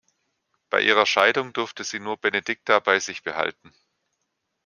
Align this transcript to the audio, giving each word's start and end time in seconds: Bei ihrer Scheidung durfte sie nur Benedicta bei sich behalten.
Bei 0.71 0.81
ihrer 0.81 1.05
Scheidung 1.05 1.53
durfte 1.53 1.83
sie 1.83 1.99
nur 1.99 2.17
Benedicta 2.17 2.79
bei 2.79 2.99
sich 2.99 3.21
behalten. 3.21 3.71